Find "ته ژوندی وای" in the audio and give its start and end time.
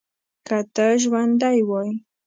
0.75-1.89